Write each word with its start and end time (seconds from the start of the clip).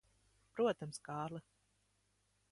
Protams, 0.59 0.97
Kārli. 1.09 1.43